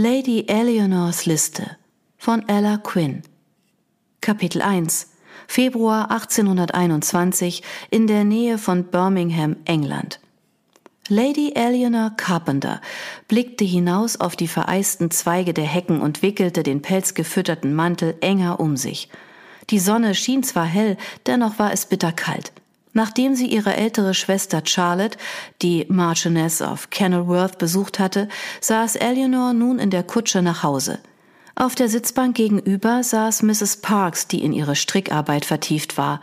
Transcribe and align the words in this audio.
Lady 0.00 0.44
Eleanors 0.46 1.26
Liste 1.26 1.76
von 2.18 2.48
Ella 2.48 2.76
Quinn 2.76 3.24
Kapitel 4.20 4.62
1 4.62 5.10
Februar 5.48 6.12
1821 6.12 7.64
in 7.90 8.06
der 8.06 8.22
Nähe 8.22 8.58
von 8.58 8.84
Birmingham, 8.84 9.56
England. 9.64 10.20
Lady 11.08 11.50
Eleanor 11.56 12.12
Carpenter 12.16 12.80
blickte 13.26 13.64
hinaus 13.64 14.20
auf 14.20 14.36
die 14.36 14.46
vereisten 14.46 15.10
Zweige 15.10 15.52
der 15.52 15.66
Hecken 15.66 16.00
und 16.00 16.22
wickelte 16.22 16.62
den 16.62 16.80
pelzgefütterten 16.80 17.74
Mantel 17.74 18.14
enger 18.20 18.60
um 18.60 18.76
sich. 18.76 19.08
Die 19.70 19.80
Sonne 19.80 20.14
schien 20.14 20.44
zwar 20.44 20.66
hell, 20.66 20.96
dennoch 21.26 21.58
war 21.58 21.72
es 21.72 21.86
bitterkalt. 21.86 22.52
Nachdem 22.92 23.34
sie 23.34 23.46
ihre 23.46 23.76
ältere 23.76 24.14
Schwester 24.14 24.62
Charlotte, 24.64 25.18
die 25.62 25.86
Marchioness 25.88 26.62
of 26.62 26.90
Kenilworth, 26.90 27.58
besucht 27.58 27.98
hatte, 27.98 28.28
saß 28.60 28.96
Eleanor 28.96 29.52
nun 29.52 29.78
in 29.78 29.90
der 29.90 30.02
Kutsche 30.02 30.42
nach 30.42 30.62
Hause. 30.62 30.98
Auf 31.54 31.74
der 31.74 31.88
Sitzbank 31.88 32.36
gegenüber 32.36 33.02
saß 33.02 33.42
Mrs. 33.42 33.78
Parks, 33.78 34.28
die 34.28 34.44
in 34.44 34.52
ihre 34.52 34.76
Strickarbeit 34.76 35.44
vertieft 35.44 35.98
war. 35.98 36.20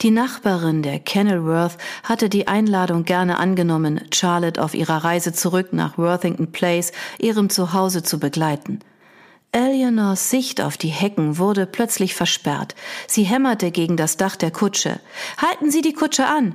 Die 0.00 0.10
Nachbarin 0.10 0.82
der 0.82 0.98
Kenilworth 0.98 1.76
hatte 2.04 2.28
die 2.28 2.48
Einladung 2.48 3.04
gerne 3.04 3.38
angenommen, 3.38 4.00
Charlotte 4.14 4.62
auf 4.62 4.74
ihrer 4.74 5.04
Reise 5.04 5.32
zurück 5.32 5.72
nach 5.72 5.98
Worthington 5.98 6.52
Place, 6.52 6.92
ihrem 7.18 7.50
Zuhause 7.50 8.02
zu 8.02 8.18
begleiten. 8.18 8.78
Eleanors 9.52 10.28
Sicht 10.28 10.60
auf 10.60 10.76
die 10.76 10.88
Hecken 10.88 11.38
wurde 11.38 11.66
plötzlich 11.66 12.14
versperrt. 12.14 12.74
Sie 13.06 13.24
hämmerte 13.24 13.70
gegen 13.70 13.96
das 13.96 14.18
Dach 14.18 14.36
der 14.36 14.50
Kutsche. 14.50 15.00
Halten 15.38 15.70
Sie 15.70 15.80
die 15.80 15.94
Kutsche 15.94 16.26
an! 16.26 16.54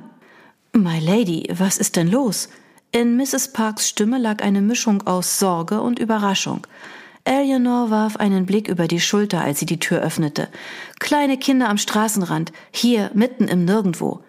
My 0.74 1.00
Lady, 1.00 1.50
was 1.56 1.78
ist 1.78 1.96
denn 1.96 2.10
los? 2.10 2.50
In 2.92 3.18
Mrs. 3.18 3.54
Parks 3.54 3.90
Stimme 3.90 4.20
lag 4.20 4.44
eine 4.44 4.62
Mischung 4.62 5.08
aus 5.08 5.40
Sorge 5.40 5.82
und 5.82 5.98
Überraschung. 5.98 6.68
Eleanor 7.26 7.90
warf 7.90 8.18
einen 8.18 8.46
Blick 8.46 8.68
über 8.68 8.88
die 8.88 9.00
Schulter, 9.00 9.42
als 9.42 9.60
sie 9.60 9.66
die 9.66 9.80
Tür 9.80 10.02
öffnete. 10.02 10.50
Kleine 11.00 11.38
Kinder 11.38 11.70
am 11.70 11.78
Straßenrand, 11.78 12.52
hier 12.72 13.10
mitten 13.16 13.48
im 13.48 13.66
Nirgendwo. 13.66 14.24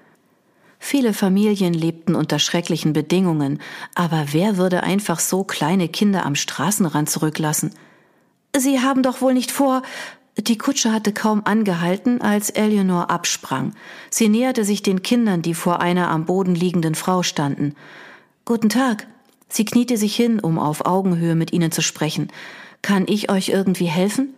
Viele 0.79 1.13
Familien 1.13 1.75
lebten 1.75 2.15
unter 2.15 2.39
schrecklichen 2.39 2.93
Bedingungen, 2.93 3.61
aber 3.95 4.27
wer 4.33 4.57
würde 4.57 4.83
einfach 4.83 5.19
so 5.19 5.45
kleine 5.45 5.89
Kinder 5.89 6.25
am 6.25 6.35
Straßenrand 6.35 7.11
zurücklassen? 7.11 7.75
Sie 8.57 8.81
haben 8.81 9.03
doch 9.03 9.21
wohl 9.21 9.35
nicht 9.35 9.51
vor. 9.51 9.83
Die 10.37 10.59
Kutsche 10.59 10.93
hatte 10.93 11.13
kaum 11.13 11.43
angehalten, 11.45 12.21
als 12.21 12.51
Eleanor 12.51 13.11
absprang. 13.11 13.75
Sie 14.11 14.29
näherte 14.29 14.65
sich 14.65 14.83
den 14.83 15.03
Kindern, 15.03 15.43
die 15.43 15.55
vor 15.55 15.81
einer 15.81 16.09
am 16.09 16.25
Boden 16.25 16.55
liegenden 16.55 16.95
Frau 16.95 17.23
standen. 17.23 17.75
Guten 18.45 18.69
Tag. 18.69 19.07
Sie 19.49 19.65
kniete 19.65 19.97
sich 19.97 20.15
hin, 20.17 20.41
um 20.41 20.59
auf 20.59 20.87
Augenhöhe 20.87 21.35
mit 21.35 21.53
ihnen 21.53 21.73
zu 21.73 21.83
sprechen. 21.83 22.31
Kann 22.83 23.05
ich 23.09 23.31
euch 23.31 23.49
irgendwie 23.49 23.87
helfen? 23.87 24.35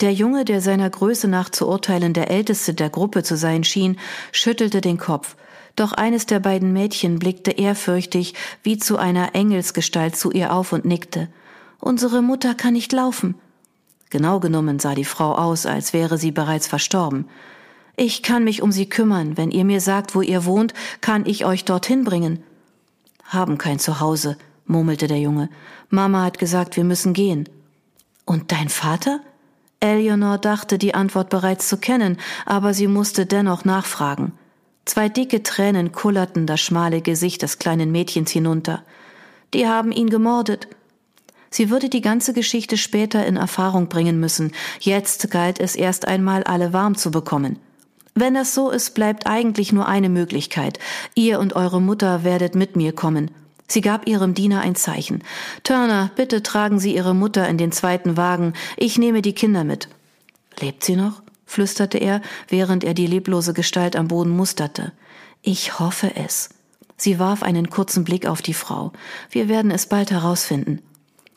Der 0.00 0.12
Junge, 0.12 0.46
der 0.46 0.62
seiner 0.62 0.88
Größe 0.88 1.28
nach 1.28 1.50
zu 1.50 1.68
urteilen 1.68 2.14
der 2.14 2.30
älteste 2.30 2.72
der 2.72 2.88
Gruppe 2.88 3.22
zu 3.22 3.36
sein 3.36 3.64
schien, 3.64 3.98
schüttelte 4.32 4.80
den 4.80 4.96
Kopf. 4.96 5.36
Doch 5.76 5.92
eines 5.92 6.26
der 6.26 6.40
beiden 6.40 6.72
Mädchen 6.72 7.18
blickte 7.18 7.50
ehrfürchtig 7.50 8.34
wie 8.62 8.78
zu 8.78 8.96
einer 8.96 9.34
Engelsgestalt 9.34 10.16
zu 10.16 10.30
ihr 10.30 10.52
auf 10.52 10.72
und 10.72 10.84
nickte. 10.86 11.28
Unsere 11.80 12.22
Mutter 12.22 12.54
kann 12.54 12.74
nicht 12.74 12.92
laufen. 12.92 13.34
Genau 14.10 14.40
genommen 14.40 14.78
sah 14.78 14.94
die 14.94 15.04
Frau 15.04 15.34
aus, 15.34 15.66
als 15.66 15.92
wäre 15.92 16.18
sie 16.18 16.32
bereits 16.32 16.66
verstorben. 16.66 17.26
Ich 17.96 18.22
kann 18.22 18.44
mich 18.44 18.62
um 18.62 18.72
sie 18.72 18.88
kümmern. 18.88 19.36
Wenn 19.36 19.50
ihr 19.50 19.64
mir 19.64 19.80
sagt, 19.80 20.14
wo 20.14 20.22
ihr 20.22 20.44
wohnt, 20.44 20.74
kann 21.00 21.26
ich 21.26 21.44
euch 21.44 21.64
dorthin 21.64 22.04
bringen. 22.04 22.42
Haben 23.24 23.58
kein 23.58 23.78
Zuhause, 23.78 24.36
murmelte 24.66 25.06
der 25.06 25.18
Junge. 25.18 25.48
Mama 25.88 26.24
hat 26.24 26.38
gesagt, 26.38 26.76
wir 26.76 26.84
müssen 26.84 27.12
gehen. 27.12 27.48
Und 28.24 28.52
dein 28.52 28.68
Vater? 28.68 29.20
Eleanor 29.80 30.38
dachte, 30.38 30.76
die 30.76 30.94
Antwort 30.94 31.30
bereits 31.30 31.68
zu 31.68 31.78
kennen, 31.78 32.18
aber 32.44 32.74
sie 32.74 32.86
musste 32.86 33.26
dennoch 33.26 33.64
nachfragen. 33.64 34.32
Zwei 34.84 35.08
dicke 35.08 35.42
Tränen 35.42 35.92
kullerten 35.92 36.46
das 36.46 36.60
schmale 36.60 37.00
Gesicht 37.00 37.42
des 37.42 37.58
kleinen 37.58 37.92
Mädchens 37.92 38.30
hinunter. 38.30 38.82
Die 39.54 39.66
haben 39.66 39.92
ihn 39.92 40.10
gemordet. 40.10 40.68
Sie 41.50 41.68
würde 41.68 41.88
die 41.88 42.00
ganze 42.00 42.32
Geschichte 42.32 42.76
später 42.76 43.26
in 43.26 43.36
Erfahrung 43.36 43.88
bringen 43.88 44.20
müssen. 44.20 44.52
Jetzt 44.78 45.30
galt 45.30 45.58
es 45.58 45.74
erst 45.74 46.06
einmal, 46.06 46.44
alle 46.44 46.72
warm 46.72 46.96
zu 46.96 47.10
bekommen. 47.10 47.58
Wenn 48.14 48.34
das 48.34 48.54
so 48.54 48.70
ist, 48.70 48.94
bleibt 48.94 49.26
eigentlich 49.26 49.72
nur 49.72 49.86
eine 49.86 50.08
Möglichkeit. 50.08 50.78
Ihr 51.14 51.40
und 51.40 51.54
eure 51.56 51.80
Mutter 51.80 52.24
werdet 52.24 52.54
mit 52.54 52.76
mir 52.76 52.92
kommen. 52.92 53.30
Sie 53.66 53.80
gab 53.80 54.08
ihrem 54.08 54.34
Diener 54.34 54.60
ein 54.60 54.74
Zeichen. 54.74 55.22
Turner, 55.62 56.10
bitte 56.16 56.42
tragen 56.42 56.80
Sie 56.80 56.94
Ihre 56.94 57.14
Mutter 57.14 57.48
in 57.48 57.56
den 57.56 57.70
zweiten 57.70 58.16
Wagen. 58.16 58.54
Ich 58.76 58.98
nehme 58.98 59.22
die 59.22 59.32
Kinder 59.32 59.62
mit. 59.62 59.88
Lebt 60.58 60.84
sie 60.84 60.96
noch? 60.96 61.22
flüsterte 61.46 61.98
er, 61.98 62.20
während 62.48 62.84
er 62.84 62.94
die 62.94 63.06
leblose 63.06 63.54
Gestalt 63.54 63.96
am 63.96 64.08
Boden 64.08 64.30
musterte. 64.30 64.92
Ich 65.42 65.78
hoffe 65.78 66.12
es. 66.16 66.50
Sie 66.96 67.18
warf 67.18 67.42
einen 67.42 67.70
kurzen 67.70 68.04
Blick 68.04 68.26
auf 68.26 68.42
die 68.42 68.54
Frau. 68.54 68.92
Wir 69.30 69.48
werden 69.48 69.70
es 69.70 69.86
bald 69.86 70.10
herausfinden. 70.10 70.82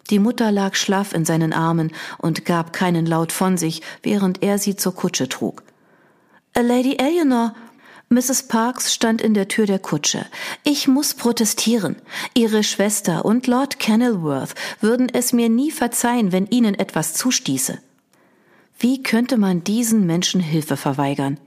Die 0.09 0.19
Mutter 0.19 0.51
lag 0.51 0.75
schlaff 0.75 1.13
in 1.13 1.25
seinen 1.25 1.53
Armen 1.53 1.91
und 2.17 2.45
gab 2.45 2.73
keinen 2.73 3.05
Laut 3.05 3.31
von 3.31 3.57
sich, 3.57 3.81
während 4.01 4.43
er 4.43 4.57
sie 4.57 4.75
zur 4.75 4.95
Kutsche 4.95 5.29
trug. 5.29 5.63
Lady 6.55 6.97
Eleanor, 6.97 7.55
Mrs. 8.09 8.43
Parks 8.43 8.93
stand 8.93 9.21
in 9.21 9.33
der 9.33 9.47
Tür 9.47 9.65
der 9.65 9.79
Kutsche. 9.79 10.25
Ich 10.63 10.87
muss 10.87 11.15
protestieren. 11.15 11.95
Ihre 12.35 12.63
Schwester 12.63 13.25
und 13.25 13.47
Lord 13.47 13.79
Kenilworth 13.79 14.53
würden 14.81 15.09
es 15.11 15.33
mir 15.33 15.49
nie 15.49 15.71
verzeihen, 15.71 16.31
wenn 16.31 16.45
ihnen 16.47 16.75
etwas 16.75 17.15
zustieße. 17.15 17.79
Wie 18.77 19.01
könnte 19.01 19.37
man 19.37 19.63
diesen 19.63 20.05
Menschen 20.05 20.41
Hilfe 20.41 20.77
verweigern? 20.77 21.39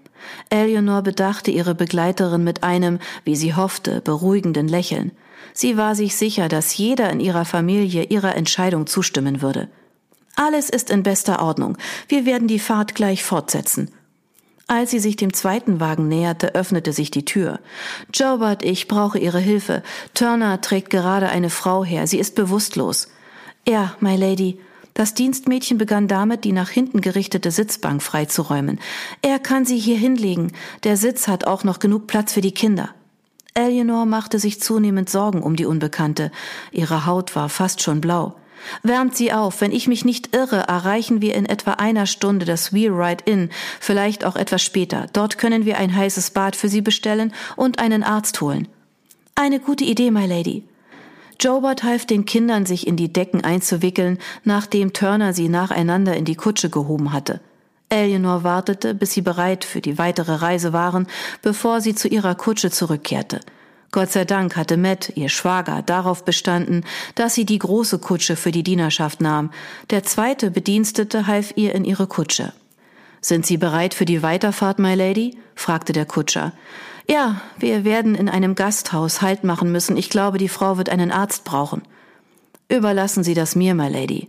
Eleanor 0.50 1.02
bedachte 1.02 1.50
ihre 1.50 1.74
Begleiterin 1.74 2.44
mit 2.44 2.62
einem, 2.62 2.98
wie 3.24 3.36
sie 3.36 3.54
hoffte, 3.54 4.00
beruhigenden 4.00 4.68
Lächeln. 4.68 5.12
Sie 5.52 5.76
war 5.76 5.94
sich 5.94 6.16
sicher, 6.16 6.48
dass 6.48 6.76
jeder 6.76 7.10
in 7.10 7.20
ihrer 7.20 7.44
Familie 7.44 8.04
ihrer 8.04 8.36
Entscheidung 8.36 8.86
zustimmen 8.86 9.42
würde. 9.42 9.68
Alles 10.34 10.68
ist 10.68 10.90
in 10.90 11.02
bester 11.02 11.40
Ordnung. 11.40 11.78
Wir 12.08 12.26
werden 12.26 12.46
die 12.46 12.58
Fahrt 12.58 12.94
gleich 12.94 13.24
fortsetzen. 13.24 13.90
Als 14.68 14.90
sie 14.90 14.98
sich 14.98 15.16
dem 15.16 15.32
zweiten 15.32 15.78
Wagen 15.78 16.08
näherte, 16.08 16.54
öffnete 16.54 16.92
sich 16.92 17.10
die 17.10 17.24
Tür. 17.24 17.60
Jobert, 18.12 18.64
ich 18.64 18.88
brauche 18.88 19.18
Ihre 19.18 19.38
Hilfe. 19.38 19.82
Turner 20.12 20.60
trägt 20.60 20.90
gerade 20.90 21.28
eine 21.28 21.50
Frau 21.50 21.84
her. 21.84 22.06
Sie 22.08 22.18
ist 22.18 22.34
bewusstlos. 22.34 23.08
Ja, 23.66 23.94
my 24.00 24.16
lady. 24.16 24.58
Das 24.96 25.12
Dienstmädchen 25.12 25.76
begann 25.76 26.08
damit, 26.08 26.44
die 26.44 26.52
nach 26.52 26.70
hinten 26.70 27.02
gerichtete 27.02 27.50
Sitzbank 27.50 28.02
freizuräumen. 28.02 28.80
Er 29.20 29.38
kann 29.38 29.66
sie 29.66 29.78
hier 29.78 29.98
hinlegen. 29.98 30.52
Der 30.84 30.96
Sitz 30.96 31.28
hat 31.28 31.46
auch 31.46 31.64
noch 31.64 31.80
genug 31.80 32.06
Platz 32.06 32.32
für 32.32 32.40
die 32.40 32.54
Kinder. 32.54 32.88
Eleanor 33.52 34.06
machte 34.06 34.38
sich 34.38 34.58
zunehmend 34.62 35.10
Sorgen 35.10 35.42
um 35.42 35.54
die 35.54 35.66
Unbekannte. 35.66 36.32
Ihre 36.72 37.04
Haut 37.04 37.36
war 37.36 37.50
fast 37.50 37.82
schon 37.82 38.00
blau. 38.00 38.36
Wärmt 38.82 39.14
sie 39.14 39.34
auf. 39.34 39.60
Wenn 39.60 39.70
ich 39.70 39.86
mich 39.86 40.06
nicht 40.06 40.34
irre, 40.34 40.60
erreichen 40.60 41.20
wir 41.20 41.34
in 41.34 41.44
etwa 41.44 41.72
einer 41.72 42.06
Stunde 42.06 42.46
das 42.46 42.72
Wheelwright 42.72 43.20
Inn, 43.28 43.50
vielleicht 43.80 44.24
auch 44.24 44.34
etwas 44.34 44.62
später. 44.62 45.08
Dort 45.12 45.36
können 45.36 45.66
wir 45.66 45.76
ein 45.76 45.94
heißes 45.94 46.30
Bad 46.30 46.56
für 46.56 46.70
sie 46.70 46.80
bestellen 46.80 47.34
und 47.54 47.80
einen 47.80 48.02
Arzt 48.02 48.40
holen. 48.40 48.66
Eine 49.34 49.60
gute 49.60 49.84
Idee, 49.84 50.10
my 50.10 50.24
lady. 50.24 50.64
Jobert 51.40 51.82
half 51.82 52.06
den 52.06 52.24
Kindern, 52.24 52.66
sich 52.66 52.86
in 52.86 52.96
die 52.96 53.12
Decken 53.12 53.42
einzuwickeln, 53.42 54.18
nachdem 54.44 54.92
Turner 54.92 55.32
sie 55.32 55.48
nacheinander 55.48 56.16
in 56.16 56.24
die 56.24 56.34
Kutsche 56.34 56.70
gehoben 56.70 57.12
hatte. 57.12 57.40
Eleanor 57.88 58.42
wartete, 58.42 58.94
bis 58.94 59.12
sie 59.12 59.22
bereit 59.22 59.64
für 59.64 59.80
die 59.80 59.98
weitere 59.98 60.34
Reise 60.34 60.72
waren, 60.72 61.06
bevor 61.42 61.80
sie 61.80 61.94
zu 61.94 62.08
ihrer 62.08 62.34
Kutsche 62.34 62.70
zurückkehrte. 62.70 63.40
Gott 63.92 64.10
sei 64.10 64.24
Dank 64.24 64.56
hatte 64.56 64.76
Matt, 64.76 65.12
ihr 65.14 65.28
Schwager, 65.28 65.82
darauf 65.82 66.24
bestanden, 66.24 66.84
dass 67.14 67.34
sie 67.34 67.44
die 67.44 67.58
große 67.58 67.98
Kutsche 67.98 68.36
für 68.36 68.50
die 68.50 68.64
Dienerschaft 68.64 69.20
nahm. 69.20 69.50
Der 69.90 70.02
zweite 70.02 70.50
Bedienstete 70.50 71.26
half 71.26 71.52
ihr 71.56 71.74
in 71.74 71.84
ihre 71.84 72.06
Kutsche. 72.06 72.52
Sind 73.20 73.46
Sie 73.46 73.56
bereit 73.56 73.94
für 73.94 74.04
die 74.04 74.22
Weiterfahrt, 74.22 74.78
my 74.78 74.94
lady? 74.94 75.36
fragte 75.54 75.92
der 75.92 76.04
Kutscher. 76.04 76.52
Ja, 77.08 77.40
wir 77.58 77.84
werden 77.84 78.14
in 78.14 78.28
einem 78.28 78.54
Gasthaus 78.54 79.22
Halt 79.22 79.44
machen 79.44 79.70
müssen. 79.70 79.96
Ich 79.96 80.10
glaube, 80.10 80.38
die 80.38 80.48
Frau 80.48 80.76
wird 80.76 80.88
einen 80.88 81.12
Arzt 81.12 81.44
brauchen. 81.44 81.82
Überlassen 82.68 83.22
Sie 83.22 83.34
das 83.34 83.54
mir, 83.54 83.74
my 83.74 83.88
lady. 83.88 84.28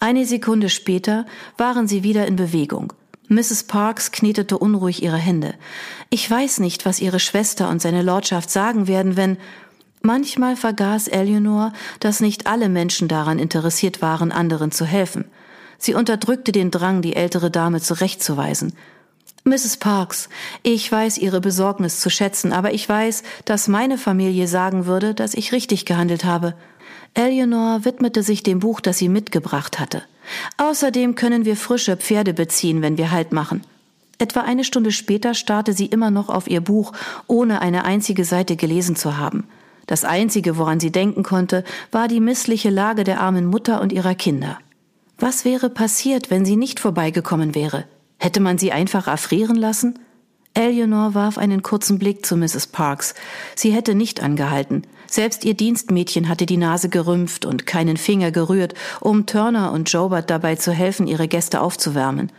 Eine 0.00 0.26
Sekunde 0.26 0.68
später 0.68 1.26
waren 1.56 1.88
sie 1.88 2.02
wieder 2.02 2.26
in 2.26 2.36
Bewegung. 2.36 2.92
Mrs. 3.28 3.64
Parks 3.64 4.12
knetete 4.12 4.56
unruhig 4.58 5.02
ihre 5.02 5.16
Hände. 5.16 5.54
Ich 6.10 6.30
weiß 6.30 6.60
nicht, 6.60 6.86
was 6.86 7.00
ihre 7.00 7.18
Schwester 7.18 7.68
und 7.68 7.82
seine 7.82 8.02
Lordschaft 8.02 8.50
sagen 8.50 8.88
werden, 8.88 9.16
wenn 9.16 9.36
Manchmal 10.06 10.54
vergaß 10.54 11.08
Eleanor, 11.08 11.72
dass 11.98 12.20
nicht 12.20 12.46
alle 12.46 12.68
Menschen 12.68 13.08
daran 13.08 13.40
interessiert 13.40 14.02
waren, 14.02 14.30
anderen 14.30 14.70
zu 14.70 14.84
helfen. 14.84 15.24
Sie 15.78 15.94
unterdrückte 15.94 16.52
den 16.52 16.70
Drang, 16.70 17.02
die 17.02 17.16
ältere 17.16 17.50
Dame 17.50 17.80
zurechtzuweisen. 17.80 18.72
Mrs. 19.46 19.76
Parks, 19.76 20.28
ich 20.64 20.90
weiß 20.90 21.18
Ihre 21.18 21.40
Besorgnis 21.40 22.00
zu 22.00 22.10
schätzen, 22.10 22.52
aber 22.52 22.74
ich 22.74 22.88
weiß, 22.88 23.22
dass 23.44 23.68
meine 23.68 23.96
Familie 23.96 24.48
sagen 24.48 24.86
würde, 24.86 25.14
dass 25.14 25.34
ich 25.34 25.52
richtig 25.52 25.86
gehandelt 25.86 26.24
habe. 26.24 26.54
Eleanor 27.14 27.84
widmete 27.84 28.24
sich 28.24 28.42
dem 28.42 28.58
Buch, 28.58 28.80
das 28.80 28.98
sie 28.98 29.08
mitgebracht 29.08 29.78
hatte. 29.78 30.02
Außerdem 30.56 31.14
können 31.14 31.44
wir 31.44 31.56
frische 31.56 31.96
Pferde 31.96 32.34
beziehen, 32.34 32.82
wenn 32.82 32.98
wir 32.98 33.12
Halt 33.12 33.32
machen. 33.32 33.62
Etwa 34.18 34.40
eine 34.40 34.64
Stunde 34.64 34.90
später 34.90 35.32
starrte 35.32 35.74
sie 35.74 35.86
immer 35.86 36.10
noch 36.10 36.28
auf 36.28 36.48
ihr 36.48 36.60
Buch, 36.60 36.92
ohne 37.28 37.60
eine 37.60 37.84
einzige 37.84 38.24
Seite 38.24 38.56
gelesen 38.56 38.96
zu 38.96 39.16
haben. 39.16 39.44
Das 39.86 40.02
Einzige, 40.04 40.58
woran 40.58 40.80
sie 40.80 40.90
denken 40.90 41.22
konnte, 41.22 41.62
war 41.92 42.08
die 42.08 42.18
missliche 42.18 42.70
Lage 42.70 43.04
der 43.04 43.20
armen 43.20 43.46
Mutter 43.46 43.80
und 43.80 43.92
ihrer 43.92 44.16
Kinder. 44.16 44.58
Was 45.18 45.44
wäre 45.44 45.70
passiert, 45.70 46.30
wenn 46.30 46.44
sie 46.44 46.56
nicht 46.56 46.80
vorbeigekommen 46.80 47.54
wäre? 47.54 47.84
Hätte 48.18 48.40
man 48.40 48.58
sie 48.58 48.72
einfach 48.72 49.06
erfrieren 49.06 49.56
lassen? 49.56 49.98
Eleanor 50.54 51.14
warf 51.14 51.36
einen 51.36 51.62
kurzen 51.62 51.98
Blick 51.98 52.24
zu 52.24 52.34
Mrs. 52.36 52.68
Parks. 52.68 53.14
Sie 53.54 53.72
hätte 53.72 53.94
nicht 53.94 54.22
angehalten. 54.22 54.82
Selbst 55.06 55.44
ihr 55.44 55.54
Dienstmädchen 55.54 56.28
hatte 56.28 56.46
die 56.46 56.56
Nase 56.56 56.88
gerümpft 56.88 57.44
und 57.44 57.66
keinen 57.66 57.98
Finger 57.98 58.30
gerührt, 58.30 58.74
um 59.00 59.26
Turner 59.26 59.70
und 59.72 59.92
Jobert 59.92 60.30
dabei 60.30 60.56
zu 60.56 60.72
helfen, 60.72 61.06
ihre 61.06 61.28
Gäste 61.28 61.60
aufzuwärmen. 61.60 62.32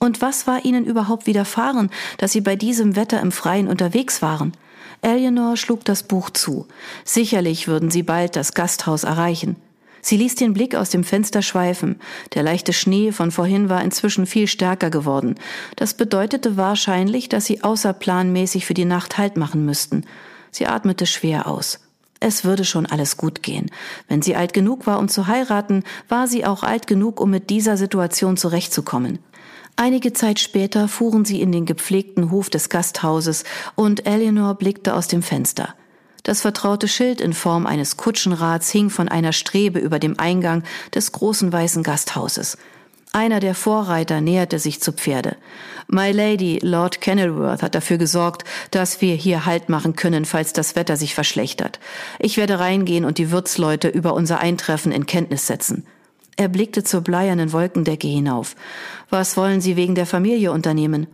Und 0.00 0.20
was 0.20 0.46
war 0.46 0.64
ihnen 0.64 0.84
überhaupt 0.84 1.26
widerfahren, 1.26 1.90
dass 2.18 2.32
sie 2.32 2.40
bei 2.40 2.56
diesem 2.56 2.96
Wetter 2.96 3.20
im 3.20 3.30
Freien 3.30 3.68
unterwegs 3.68 4.20
waren? 4.22 4.52
Eleanor 5.02 5.56
schlug 5.56 5.84
das 5.84 6.02
Buch 6.02 6.30
zu. 6.30 6.66
Sicherlich 7.04 7.68
würden 7.68 7.90
sie 7.90 8.02
bald 8.02 8.34
das 8.34 8.52
Gasthaus 8.54 9.04
erreichen. 9.04 9.56
Sie 10.02 10.16
ließ 10.16 10.34
den 10.34 10.52
Blick 10.52 10.74
aus 10.74 10.90
dem 10.90 11.04
Fenster 11.04 11.42
schweifen. 11.42 12.00
Der 12.34 12.42
leichte 12.42 12.72
Schnee 12.72 13.12
von 13.12 13.30
vorhin 13.30 13.68
war 13.68 13.82
inzwischen 13.82 14.26
viel 14.26 14.46
stärker 14.46 14.90
geworden. 14.90 15.34
Das 15.76 15.94
bedeutete 15.94 16.56
wahrscheinlich, 16.56 17.28
dass 17.28 17.44
sie 17.44 17.62
außerplanmäßig 17.62 18.66
für 18.66 18.74
die 18.74 18.84
Nacht 18.84 19.18
Halt 19.18 19.36
machen 19.36 19.64
müssten. 19.64 20.04
Sie 20.50 20.66
atmete 20.66 21.06
schwer 21.06 21.46
aus. 21.46 21.80
Es 22.20 22.44
würde 22.44 22.64
schon 22.64 22.84
alles 22.84 23.16
gut 23.16 23.42
gehen. 23.42 23.70
Wenn 24.06 24.20
sie 24.20 24.36
alt 24.36 24.52
genug 24.52 24.86
war, 24.86 24.98
um 24.98 25.08
zu 25.08 25.26
heiraten, 25.26 25.84
war 26.08 26.28
sie 26.28 26.44
auch 26.44 26.62
alt 26.62 26.86
genug, 26.86 27.18
um 27.18 27.30
mit 27.30 27.48
dieser 27.48 27.78
Situation 27.78 28.36
zurechtzukommen. 28.36 29.20
Einige 29.76 30.12
Zeit 30.12 30.38
später 30.38 30.88
fuhren 30.88 31.24
sie 31.24 31.40
in 31.40 31.52
den 31.52 31.64
gepflegten 31.64 32.30
Hof 32.30 32.50
des 32.50 32.68
Gasthauses 32.68 33.44
und 33.74 34.06
Eleanor 34.06 34.54
blickte 34.56 34.94
aus 34.94 35.08
dem 35.08 35.22
Fenster. 35.22 35.74
Das 36.22 36.42
vertraute 36.42 36.88
Schild 36.88 37.20
in 37.20 37.32
Form 37.32 37.66
eines 37.66 37.96
Kutschenrads 37.96 38.70
hing 38.70 38.90
von 38.90 39.08
einer 39.08 39.32
Strebe 39.32 39.78
über 39.78 39.98
dem 39.98 40.18
Eingang 40.18 40.62
des 40.94 41.12
großen 41.12 41.52
weißen 41.52 41.82
Gasthauses. 41.82 42.58
Einer 43.12 43.40
der 43.40 43.56
Vorreiter 43.56 44.20
näherte 44.20 44.60
sich 44.60 44.80
zu 44.80 44.92
Pferde. 44.92 45.36
My 45.88 46.12
Lady, 46.12 46.60
Lord 46.62 47.00
Kenilworth, 47.00 47.62
hat 47.62 47.74
dafür 47.74 47.98
gesorgt, 47.98 48.44
dass 48.70 49.00
wir 49.00 49.16
hier 49.16 49.46
Halt 49.46 49.68
machen 49.68 49.96
können, 49.96 50.24
falls 50.24 50.52
das 50.52 50.76
Wetter 50.76 50.96
sich 50.96 51.14
verschlechtert. 51.16 51.80
Ich 52.20 52.36
werde 52.36 52.60
reingehen 52.60 53.04
und 53.04 53.18
die 53.18 53.32
Wirtsleute 53.32 53.88
über 53.88 54.14
unser 54.14 54.38
Eintreffen 54.38 54.92
in 54.92 55.06
Kenntnis 55.06 55.48
setzen. 55.48 55.84
Er 56.36 56.48
blickte 56.48 56.84
zur 56.84 57.00
bleiernen 57.00 57.52
Wolkendecke 57.52 58.06
hinauf. 58.06 58.54
Was 59.10 59.36
wollen 59.36 59.60
Sie 59.60 59.74
wegen 59.74 59.96
der 59.96 60.06
Familie 60.06 60.52
unternehmen? 60.52 61.08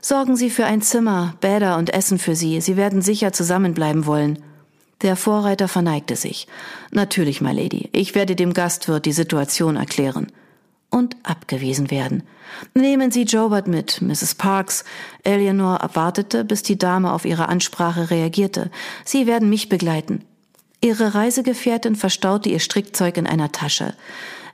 Sorgen 0.00 0.36
Sie 0.36 0.50
für 0.50 0.64
ein 0.64 0.82
Zimmer, 0.82 1.34
Bäder 1.40 1.76
und 1.78 1.92
Essen 1.92 2.18
für 2.18 2.36
Sie. 2.36 2.60
Sie 2.60 2.76
werden 2.76 3.02
sicher 3.02 3.32
zusammenbleiben 3.32 4.06
wollen. 4.06 4.38
Der 5.02 5.16
Vorreiter 5.16 5.68
verneigte 5.68 6.16
sich. 6.16 6.46
Natürlich, 6.90 7.40
my 7.40 7.52
Lady. 7.52 7.90
Ich 7.92 8.14
werde 8.14 8.34
dem 8.34 8.54
Gastwirt 8.54 9.04
die 9.04 9.12
Situation 9.12 9.76
erklären. 9.76 10.28
Und 10.88 11.16
abgewiesen 11.24 11.90
werden. 11.90 12.22
Nehmen 12.74 13.10
Sie 13.10 13.24
Jobert 13.24 13.66
mit, 13.66 14.00
Mrs. 14.00 14.36
Parks. 14.36 14.84
Eleanor 15.24 15.76
erwartete, 15.76 16.44
bis 16.44 16.62
die 16.62 16.78
Dame 16.78 17.12
auf 17.12 17.24
ihre 17.24 17.48
Ansprache 17.48 18.10
reagierte. 18.10 18.70
Sie 19.04 19.26
werden 19.26 19.50
mich 19.50 19.68
begleiten. 19.68 20.24
Ihre 20.80 21.14
Reisegefährtin 21.14 21.96
verstaute 21.96 22.48
ihr 22.48 22.60
Strickzeug 22.60 23.16
in 23.16 23.26
einer 23.26 23.52
Tasche. 23.52 23.94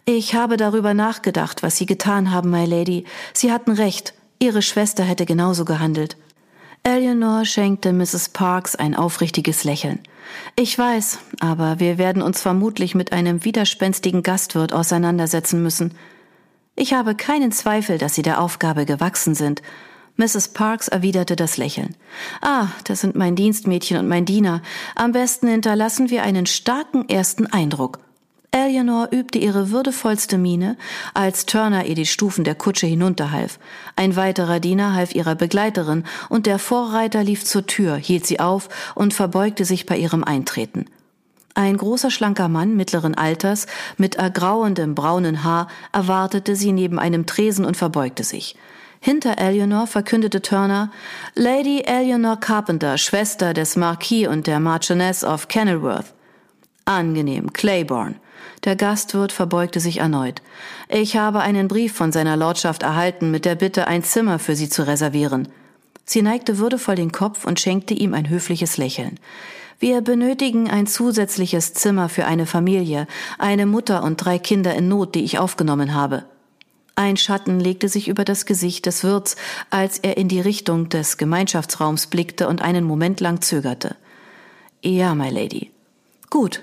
Ich 0.05 0.35
habe 0.35 0.57
darüber 0.57 0.95
nachgedacht, 0.95 1.63
was 1.63 1.77
Sie 1.77 1.87
getan 1.87 2.33
haben, 2.33 2.51
my 2.51 2.65
Lady. 2.65 3.05
Sie 3.35 3.53
hatten 3.53 3.73
recht. 3.73 4.15
Ihre 4.43 4.61
Schwester 4.61 5.05
hätte 5.05 5.25
genauso 5.25 5.65
gehandelt. 5.65 6.17
Eleanor 6.83 7.45
schenkte 7.45 7.93
Mrs. 7.93 8.31
Parks 8.31 8.75
ein 8.75 8.97
aufrichtiges 8.97 9.63
Lächeln. 9.63 10.01
Ich 10.57 10.77
weiß, 10.77 11.21
aber 11.39 11.79
wir 11.79 11.97
werden 11.97 12.23
uns 12.23 12.43
vermutlich 12.43 12.97
mit 12.97 13.13
einem 13.13 13.45
widerspenstigen 13.45 14.25
Gastwirt 14.25 14.73
auseinandersetzen 14.73 15.63
müssen. 15.63 15.95
Ich 16.75 16.93
habe 16.93 17.15
keinen 17.15 17.53
Zweifel, 17.53 17.99
dass 17.99 18.17
Sie 18.17 18.23
der 18.23 18.41
Aufgabe 18.41 18.85
gewachsen 18.85 19.37
sind. 19.37 19.63
Mrs. 20.17 20.49
Parks 20.49 20.89
erwiderte 20.89 21.37
das 21.37 21.57
Lächeln. 21.57 21.95
Ah, 22.41 22.67
das 22.83 23.01
sind 23.01 23.15
mein 23.15 23.37
Dienstmädchen 23.37 23.97
und 23.97 24.09
mein 24.09 24.25
Diener. 24.25 24.61
Am 24.97 25.13
besten 25.13 25.47
hinterlassen 25.47 26.11
wir 26.11 26.25
einen 26.25 26.47
starken 26.47 27.09
ersten 27.09 27.47
Eindruck. 27.47 28.01
Eleanor 28.55 29.09
übte 29.11 29.39
ihre 29.39 29.71
würdevollste 29.71 30.37
Miene, 30.37 30.77
als 31.15 31.47
Turner 31.47 31.87
ihr 31.87 31.95
die 31.95 32.05
Stufen 32.05 32.45
der 32.45 32.55
Kutsche 32.55 32.87
hinunterhalf. 32.87 33.59
Ein 33.97 34.15
weiterer 34.15 34.61
Diener 34.61 34.93
half 34.93 35.15
ihrer 35.15 35.35
Begleiterin, 35.35 36.05
und 36.29 36.45
der 36.45 36.59
Vorreiter 36.59 37.25
lief 37.25 37.45
zur 37.45 37.67
Tür, 37.67 37.97
hielt 37.97 38.27
sie 38.27 38.41
auf 38.41 38.69
und 38.95 39.15
verbeugte 39.15 39.65
sich 39.65 39.87
bei 39.87 39.97
ihrem 39.97 40.23
Eintreten. 40.23 40.85
Ein 41.55 41.79
großer 41.79 42.11
schlanker 42.11 42.49
Mann 42.49 42.77
mittleren 42.77 43.15
Alters 43.15 43.67
mit 43.97 44.17
ergrauendem 44.17 44.95
braunen 44.95 45.45
Haar 45.45 45.69
erwartete 45.93 46.55
sie 46.55 46.73
neben 46.73 46.99
einem 46.99 47.25
Tresen 47.25 47.65
und 47.65 47.79
verbeugte 47.79 48.23
sich. 48.23 48.57
Hinter 49.01 49.39
Eleanor 49.39 49.87
verkündete 49.87 50.43
Turner 50.43 50.93
Lady 51.35 51.83
Eleanor 51.87 52.39
Carpenter, 52.39 52.99
Schwester 52.99 53.55
des 53.55 53.77
Marquis 53.77 54.29
und 54.29 54.47
der 54.47 54.61
Marchioness 54.61 55.25
of 55.25 55.49
Kenilworth. 55.49 56.13
Angenehm, 56.85 57.53
Claiborne. 57.53 58.17
Der 58.65 58.77
Gastwirt 58.77 59.33
verbeugte 59.33 59.81
sich 59.81 59.99
erneut. 59.99 60.41
Ich 60.89 61.17
habe 61.17 61.41
einen 61.41 61.67
Brief 61.67 61.95
von 61.95 62.13
seiner 62.13 62.37
Lordschaft 62.37 62.85
erhalten 62.85 63.31
mit 63.31 63.45
der 63.45 63.57
Bitte, 63.57 63.89
ein 63.89 64.05
Zimmer 64.05 64.39
für 64.39 64.55
Sie 64.55 64.69
zu 64.69 64.87
reservieren. 64.87 65.49
Sie 66.05 66.23
neigte 66.23 66.59
würdevoll 66.59 66.95
den 66.95 67.11
Kopf 67.11 67.45
und 67.45 67.59
schenkte 67.59 67.95
ihm 67.95 68.15
ein 68.15 68.29
höfliches 68.29 68.77
Lächeln. 68.77 69.19
Wir 69.81 70.01
benötigen 70.01 70.71
ein 70.71 70.87
zusätzliches 70.87 71.75
Zimmer 71.75 72.09
für 72.09 72.25
eine 72.25 72.47
Familie, 72.47 73.09
eine 73.39 73.67
Mutter 73.67 74.05
und 74.05 74.19
drei 74.19 74.39
Kinder 74.39 74.75
in 74.77 74.87
Not, 74.87 75.17
die 75.17 75.25
ich 75.25 75.41
aufgenommen 75.41 75.95
habe. 75.95 76.25
Ein 76.95 77.17
Schatten 77.17 77.59
legte 77.59 77.89
sich 77.89 78.07
über 78.07 78.25
das 78.25 78.47
Gesicht 78.47 78.87
des 78.87 79.03
Wirts, 79.03 79.35
als 79.71 79.99
er 79.99 80.19
in 80.19 80.29
die 80.29 80.41
Richtung 80.41 80.89
des 80.89 81.17
Gemeinschaftsraums 81.17 82.07
blickte 82.07 82.47
und 82.47 82.63
einen 82.63 82.85
Moment 82.85 83.21
lang 83.21 83.41
zögerte. 83.41 83.97
Ja, 84.83 85.17
my 85.17 85.31
Lady. 85.31 85.73
Gut, 86.31 86.63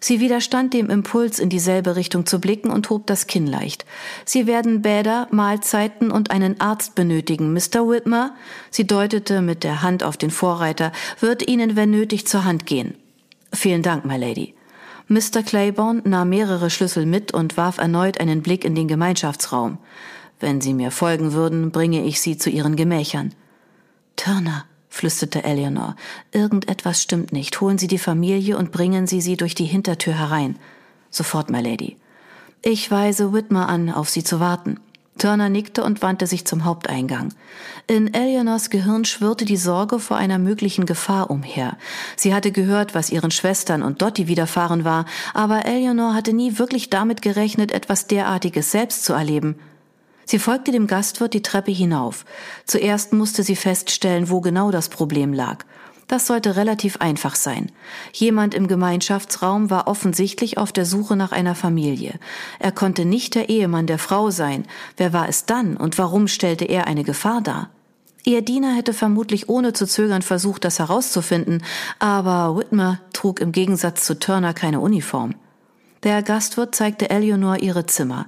Sie 0.00 0.20
widerstand 0.20 0.74
dem 0.74 0.90
Impuls, 0.90 1.38
in 1.38 1.48
dieselbe 1.48 1.96
Richtung 1.96 2.24
zu 2.24 2.40
blicken 2.40 2.70
und 2.70 2.88
hob 2.90 3.06
das 3.06 3.26
Kinn 3.26 3.46
leicht. 3.46 3.84
Sie 4.24 4.46
werden 4.46 4.82
Bäder, 4.82 5.26
Mahlzeiten 5.30 6.10
und 6.10 6.30
einen 6.30 6.60
Arzt 6.60 6.94
benötigen. 6.94 7.52
Mr. 7.52 7.88
Whitmer, 7.88 8.34
sie 8.70 8.86
deutete 8.86 9.42
mit 9.42 9.64
der 9.64 9.82
Hand 9.82 10.04
auf 10.04 10.16
den 10.16 10.30
Vorreiter, 10.30 10.92
wird 11.20 11.48
Ihnen, 11.48 11.74
wenn 11.74 11.90
nötig, 11.90 12.26
zur 12.26 12.44
Hand 12.44 12.66
gehen. 12.66 12.94
Vielen 13.52 13.82
Dank, 13.82 14.04
my 14.04 14.16
Lady. 14.16 14.54
Mr. 15.08 15.42
Claiborne 15.42 16.02
nahm 16.04 16.28
mehrere 16.28 16.68
Schlüssel 16.68 17.06
mit 17.06 17.32
und 17.32 17.56
warf 17.56 17.78
erneut 17.78 18.20
einen 18.20 18.42
Blick 18.42 18.64
in 18.64 18.74
den 18.74 18.88
Gemeinschaftsraum. 18.88 19.78
Wenn 20.38 20.60
Sie 20.60 20.74
mir 20.74 20.90
folgen 20.90 21.32
würden, 21.32 21.72
bringe 21.72 22.04
ich 22.04 22.20
Sie 22.20 22.36
zu 22.36 22.50
Ihren 22.50 22.76
Gemächern. 22.76 23.34
Turner, 24.16 24.66
flüsterte 24.88 25.44
Eleanor. 25.44 25.96
Irgendetwas 26.32 27.02
stimmt 27.02 27.32
nicht. 27.32 27.60
Holen 27.60 27.78
Sie 27.78 27.88
die 27.88 27.98
Familie 27.98 28.56
und 28.56 28.72
bringen 28.72 29.06
Sie 29.06 29.20
sie 29.20 29.36
durch 29.36 29.54
die 29.54 29.64
Hintertür 29.64 30.14
herein. 30.14 30.56
Sofort, 31.10 31.50
my 31.50 31.60
Lady. 31.60 31.96
Ich 32.62 32.90
weise 32.90 33.32
Whitmer 33.32 33.68
an, 33.68 33.90
auf 33.90 34.08
Sie 34.08 34.24
zu 34.24 34.40
warten. 34.40 34.80
Turner 35.18 35.48
nickte 35.48 35.82
und 35.84 36.00
wandte 36.00 36.26
sich 36.26 36.46
zum 36.46 36.64
Haupteingang. 36.64 37.34
In 37.86 38.14
Eleanors 38.14 38.70
Gehirn 38.70 39.04
schwirrte 39.04 39.44
die 39.44 39.56
Sorge 39.56 39.98
vor 39.98 40.16
einer 40.16 40.38
möglichen 40.38 40.86
Gefahr 40.86 41.30
umher. 41.30 41.76
Sie 42.16 42.34
hatte 42.34 42.52
gehört, 42.52 42.94
was 42.94 43.10
ihren 43.10 43.30
Schwestern 43.30 43.82
und 43.82 44.00
Dottie 44.00 44.28
widerfahren 44.28 44.84
war, 44.84 45.06
aber 45.34 45.66
Eleanor 45.66 46.14
hatte 46.14 46.32
nie 46.32 46.58
wirklich 46.58 46.88
damit 46.88 47.20
gerechnet, 47.20 47.72
etwas 47.72 48.06
derartiges 48.06 48.70
selbst 48.70 49.04
zu 49.04 49.12
erleben. 49.12 49.56
Sie 50.28 50.38
folgte 50.38 50.72
dem 50.72 50.86
Gastwirt 50.86 51.32
die 51.32 51.40
Treppe 51.40 51.70
hinauf. 51.70 52.26
Zuerst 52.66 53.14
musste 53.14 53.42
sie 53.42 53.56
feststellen, 53.56 54.28
wo 54.28 54.42
genau 54.42 54.70
das 54.70 54.90
Problem 54.90 55.32
lag. 55.32 55.64
Das 56.06 56.26
sollte 56.26 56.54
relativ 56.54 56.98
einfach 56.98 57.34
sein. 57.34 57.72
Jemand 58.12 58.52
im 58.52 58.68
Gemeinschaftsraum 58.68 59.70
war 59.70 59.88
offensichtlich 59.88 60.58
auf 60.58 60.70
der 60.70 60.84
Suche 60.84 61.16
nach 61.16 61.32
einer 61.32 61.54
Familie. 61.54 62.20
Er 62.58 62.72
konnte 62.72 63.06
nicht 63.06 63.36
der 63.36 63.48
Ehemann 63.48 63.86
der 63.86 63.98
Frau 63.98 64.30
sein. 64.30 64.66
Wer 64.98 65.14
war 65.14 65.30
es 65.30 65.46
dann 65.46 65.78
und 65.78 65.96
warum 65.96 66.28
stellte 66.28 66.66
er 66.66 66.86
eine 66.86 67.04
Gefahr 67.04 67.40
dar? 67.40 67.70
Ihr 68.26 68.42
Diener 68.42 68.76
hätte 68.76 68.92
vermutlich 68.92 69.48
ohne 69.48 69.72
zu 69.72 69.86
zögern 69.86 70.20
versucht, 70.20 70.66
das 70.66 70.78
herauszufinden, 70.78 71.64
aber 72.00 72.54
Whitmer 72.54 73.00
trug 73.14 73.40
im 73.40 73.52
Gegensatz 73.52 74.04
zu 74.04 74.18
Turner 74.18 74.52
keine 74.52 74.80
Uniform. 74.80 75.36
Der 76.04 76.22
Gastwirt 76.22 76.74
zeigte 76.74 77.10
Eleanor 77.10 77.58
ihre 77.58 77.86
Zimmer. 77.86 78.26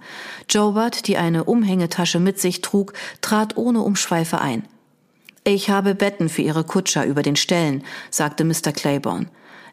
Jobert, 0.48 1.06
die 1.06 1.16
eine 1.16 1.44
Umhängetasche 1.44 2.18
mit 2.18 2.40
sich 2.40 2.62
trug, 2.62 2.92
trat 3.20 3.56
ohne 3.56 3.82
Umschweife 3.82 4.40
ein. 4.40 4.64
Ich 5.44 5.70
habe 5.70 5.94
Betten 5.94 6.28
für 6.28 6.42
Ihre 6.42 6.64
Kutscher 6.64 7.06
über 7.06 7.22
den 7.22 7.36
Ställen, 7.36 7.84
sagte 8.10 8.44
Mr. 8.44 8.72
Claiborne. 8.72 9.26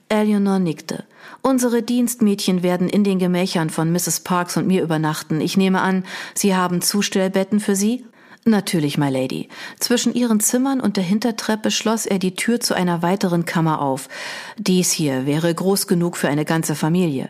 Eleanor 0.10 0.60
nickte. 0.60 1.04
Unsere 1.42 1.82
Dienstmädchen 1.82 2.63
werden 2.63 2.88
in 2.88 3.04
den 3.04 3.20
Gemächern 3.20 3.70
von 3.70 3.92
Mrs. 3.92 4.22
Parks 4.22 4.56
und 4.56 4.68
mir 4.68 4.82
übernachten. 4.82 5.42
Ich 5.42 5.58
nehme 5.58 5.82
an, 5.82 6.06
Sie 6.34 6.56
haben 6.56 6.82
Zustellbetten 6.82 7.60
für 7.60 7.75
sie? 7.75 8.06
Natürlich, 8.46 8.98
my 8.98 9.10
lady. 9.10 9.50
Zwischen 9.80 10.13
ihren 10.13 10.39
Zimmern 10.39 10.80
und 10.80 10.96
der 10.96 11.04
Hintertreppe 11.04 11.70
schloss 11.70 12.06
er 12.06 12.20
die 12.20 12.36
Tür 12.36 12.62
zu 12.62 12.74
einer 12.74 13.01
weiteren 13.01 13.44
Kammer 13.44 13.82
auf. 13.82 14.08
Dies 14.58 14.92
hier 14.92 15.25
wäre 15.25 15.54
groß 15.54 15.88
genug 15.88 16.16
für 16.16 16.30
eine 16.30 16.46
ganze 16.46 16.75
Familie. 16.75 17.30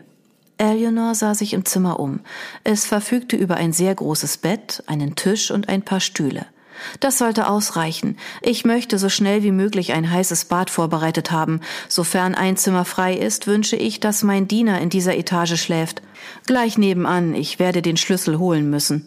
Eleanor 0.58 1.14
sah 1.14 1.34
sich 1.34 1.54
im 1.54 1.64
Zimmer 1.64 1.98
um. 2.00 2.20
Es 2.64 2.84
verfügte 2.84 3.36
über 3.36 3.56
ein 3.56 3.72
sehr 3.72 3.94
großes 3.94 4.38
Bett, 4.38 4.82
einen 4.86 5.14
Tisch 5.14 5.50
und 5.50 5.68
ein 5.68 5.82
paar 5.82 6.00
Stühle. 6.00 6.46
Das 7.00 7.18
sollte 7.18 7.48
ausreichen. 7.48 8.16
Ich 8.42 8.64
möchte 8.64 8.98
so 8.98 9.08
schnell 9.08 9.42
wie 9.42 9.50
möglich 9.50 9.92
ein 9.92 10.10
heißes 10.10 10.44
Bad 10.46 10.70
vorbereitet 10.70 11.30
haben. 11.30 11.60
Sofern 11.88 12.34
ein 12.34 12.56
Zimmer 12.56 12.84
frei 12.84 13.14
ist, 13.14 13.46
wünsche 13.46 13.76
ich, 13.76 14.00
dass 14.00 14.22
mein 14.22 14.48
Diener 14.48 14.80
in 14.80 14.90
dieser 14.90 15.16
Etage 15.16 15.60
schläft. 15.60 16.02
Gleich 16.46 16.78
nebenan, 16.78 17.34
ich 17.34 17.58
werde 17.58 17.82
den 17.82 17.96
Schlüssel 17.96 18.38
holen 18.38 18.70
müssen. 18.70 19.06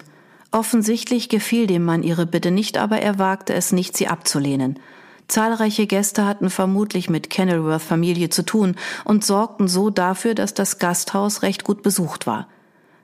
Offensichtlich 0.51 1.29
gefiel 1.29 1.65
dem 1.65 1.85
Mann 1.85 2.03
ihre 2.03 2.25
Bitte 2.25 2.51
nicht, 2.51 2.77
aber 2.77 2.99
er 2.99 3.19
wagte 3.19 3.53
es 3.53 3.71
nicht, 3.71 3.95
sie 3.95 4.07
abzulehnen. 4.07 4.79
Zahlreiche 5.27 5.87
Gäste 5.87 6.25
hatten 6.25 6.49
vermutlich 6.49 7.09
mit 7.09 7.29
Kenilworth 7.29 7.81
Familie 7.81 8.29
zu 8.29 8.43
tun 8.43 8.75
und 9.05 9.23
sorgten 9.23 9.67
so 9.67 9.89
dafür, 9.89 10.35
dass 10.35 10.53
das 10.53 10.79
Gasthaus 10.79 11.41
recht 11.41 11.63
gut 11.63 11.83
besucht 11.83 12.27
war. 12.27 12.47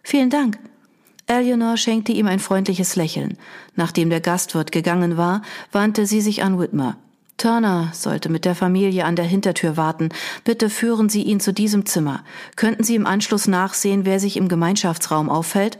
Vielen 0.03 0.29
Dank, 0.29 0.57
Eleanor 1.27 1.75
schenkte 1.75 2.13
ihm 2.13 2.25
ein 2.25 2.39
freundliches 2.39 2.95
Lächeln. 2.95 3.37
Nachdem 3.75 4.09
der 4.09 4.21
Gastwirt 4.21 4.71
gegangen 4.71 5.17
war, 5.17 5.41
wandte 5.73 6.05
sie 6.05 6.21
sich 6.21 6.41
an 6.41 6.57
Whitmer. 6.57 6.95
Turner 7.35 7.89
sollte 7.93 8.29
mit 8.29 8.45
der 8.45 8.55
Familie 8.55 9.03
an 9.03 9.17
der 9.17 9.25
Hintertür 9.25 9.77
warten. 9.77 10.09
Bitte 10.43 10.69
führen 10.69 11.09
Sie 11.09 11.21
ihn 11.21 11.39
zu 11.39 11.53
diesem 11.53 11.85
Zimmer. 11.85 12.23
Könnten 12.55 12.83
Sie 12.83 12.95
im 12.95 13.05
Anschluss 13.05 13.47
nachsehen, 13.47 14.05
wer 14.05 14.19
sich 14.19 14.37
im 14.37 14.47
Gemeinschaftsraum 14.47 15.29
auffällt? 15.29 15.77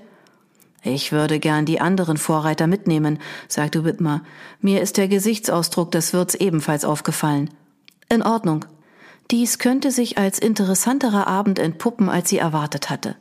Ich 0.88 1.12
würde 1.12 1.40
gern 1.40 1.66
die 1.66 1.82
anderen 1.82 2.16
Vorreiter 2.16 2.66
mitnehmen, 2.66 3.20
sagte 3.50 3.84
Whitmer. 3.84 4.22
Mir 4.62 4.82
ist 4.82 4.96
der 4.96 5.10
Gesichtsausdruck 5.10 5.92
des 5.92 6.14
Wirts 6.14 6.34
ebenfalls 6.34 6.86
aufgefallen. 6.86 7.50
In 8.08 8.24
Ordnung. 8.24 8.64
Dies 9.30 9.60
könnte 9.60 9.92
sich 9.92 10.18
als 10.18 10.40
interessanterer 10.40 11.28
Abend 11.28 11.60
entpuppen, 11.60 12.08
als 12.08 12.30
sie 12.30 12.38
erwartet 12.38 12.90
hatte. 12.90 13.18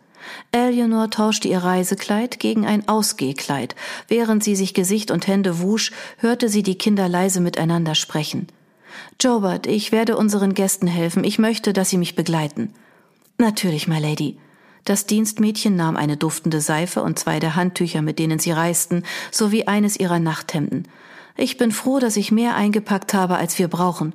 Eleanor 0.53 1.11
tauschte 1.11 1.49
ihr 1.49 1.59
Reisekleid 1.59 2.39
gegen 2.39 2.67
ein 2.67 2.89
Ausgehkleid. 2.89 3.75
Während 4.07 4.45
sie 4.45 4.55
sich 4.55 4.73
Gesicht 4.73 5.11
und 5.11 5.27
Hände 5.27 5.61
wusch, 5.61 5.91
hörte 6.19 6.49
sie 6.49 6.63
die 6.63 6.79
Kinder 6.79 7.09
leise 7.09 7.41
miteinander 7.41 7.97
sprechen. 7.97 8.47
Jobert, 9.21 9.67
ich 9.67 9.91
werde 9.91 10.17
unseren 10.17 10.55
Gästen 10.55 10.87
helfen. 10.87 11.25
Ich 11.25 11.39
möchte, 11.41 11.73
dass 11.73 11.91
Sie 11.91 11.99
mich 11.99 12.15
begleiten. 12.15 12.73
Natürlich, 13.39 13.89
my 13.89 13.99
lady. 13.99 14.39
Das 14.87 15.05
Dienstmädchen 15.05 15.75
nahm 15.75 15.97
eine 15.97 16.16
duftende 16.16 16.61
Seife 16.61 17.02
und 17.02 17.19
zwei 17.19 17.40
der 17.40 17.57
Handtücher, 17.57 18.02
mit 18.02 18.21
denen 18.21 18.38
sie 18.38 18.52
reisten, 18.52 19.02
sowie 19.33 19.64
eines 19.66 19.99
ihrer 19.99 20.21
Nachthemden. 20.21 20.87
Ich 21.37 21.57
bin 21.57 21.73
froh, 21.73 21.99
dass 21.99 22.16
ich 22.16 22.31
mehr 22.31 22.55
eingepackt 22.55 23.12
habe, 23.12 23.37
als 23.37 23.59
wir 23.59 23.66
brauchen. 23.66 24.14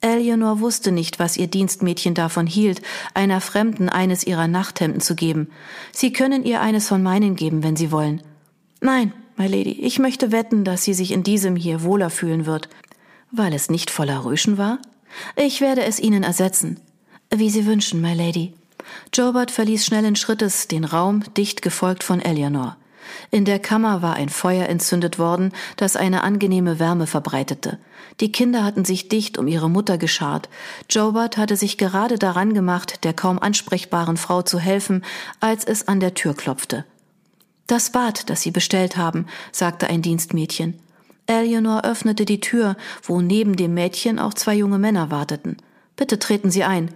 Eleanor 0.00 0.60
wusste 0.60 0.92
nicht, 0.92 1.18
was 1.18 1.36
ihr 1.36 1.46
Dienstmädchen 1.46 2.14
davon 2.14 2.46
hielt, 2.46 2.80
einer 3.12 3.42
Fremden 3.42 3.90
eines 3.90 4.26
ihrer 4.26 4.48
Nachthemden 4.48 5.02
zu 5.02 5.14
geben. 5.14 5.50
Sie 5.92 6.10
können 6.10 6.42
ihr 6.42 6.62
eines 6.62 6.88
von 6.88 7.02
meinen 7.02 7.36
geben, 7.36 7.62
wenn 7.62 7.76
Sie 7.76 7.92
wollen. 7.92 8.22
Nein, 8.80 9.12
my 9.36 9.46
lady, 9.46 9.72
ich 9.72 9.98
möchte 9.98 10.32
wetten, 10.32 10.64
dass 10.64 10.84
sie 10.84 10.94
sich 10.94 11.12
in 11.12 11.22
diesem 11.22 11.54
hier 11.54 11.82
wohler 11.82 12.08
fühlen 12.08 12.46
wird. 12.46 12.70
Weil 13.30 13.52
es 13.52 13.68
nicht 13.68 13.90
voller 13.90 14.24
Rüschen 14.24 14.56
war? 14.56 14.78
Ich 15.36 15.60
werde 15.60 15.84
es 15.84 16.00
Ihnen 16.00 16.22
ersetzen. 16.22 16.80
Wie 17.30 17.50
Sie 17.50 17.66
wünschen, 17.66 18.00
my 18.00 18.14
lady. 18.14 18.54
Jobert 19.12 19.50
verließ 19.50 19.84
schnellen 19.84 20.16
Schrittes 20.16 20.68
den 20.68 20.84
Raum, 20.84 21.22
dicht 21.34 21.62
gefolgt 21.62 22.04
von 22.04 22.20
Eleanor. 22.20 22.76
In 23.30 23.44
der 23.44 23.58
Kammer 23.58 24.02
war 24.02 24.14
ein 24.14 24.28
Feuer 24.28 24.68
entzündet 24.68 25.18
worden, 25.18 25.52
das 25.76 25.96
eine 25.96 26.22
angenehme 26.22 26.78
Wärme 26.78 27.06
verbreitete. 27.06 27.78
Die 28.20 28.32
Kinder 28.32 28.64
hatten 28.64 28.84
sich 28.84 29.08
dicht 29.08 29.38
um 29.38 29.46
ihre 29.46 29.70
Mutter 29.70 29.98
geschart. 29.98 30.48
Jobert 30.90 31.36
hatte 31.36 31.56
sich 31.56 31.78
gerade 31.78 32.18
daran 32.18 32.54
gemacht, 32.54 33.04
der 33.04 33.12
kaum 33.12 33.38
ansprechbaren 33.38 34.16
Frau 34.16 34.42
zu 34.42 34.58
helfen, 34.58 35.04
als 35.40 35.64
es 35.64 35.88
an 35.88 36.00
der 36.00 36.14
Tür 36.14 36.34
klopfte. 36.34 36.84
Das 37.66 37.90
Bad, 37.90 38.30
das 38.30 38.42
Sie 38.42 38.50
bestellt 38.50 38.96
haben, 38.96 39.26
sagte 39.52 39.88
ein 39.88 40.02
Dienstmädchen. 40.02 40.80
Eleanor 41.26 41.84
öffnete 41.84 42.24
die 42.24 42.40
Tür, 42.40 42.76
wo 43.02 43.20
neben 43.20 43.56
dem 43.56 43.74
Mädchen 43.74 44.18
auch 44.18 44.32
zwei 44.32 44.54
junge 44.54 44.78
Männer 44.78 45.10
warteten. 45.10 45.58
Bitte 45.94 46.18
treten 46.18 46.50
Sie 46.50 46.64
ein. 46.64 46.90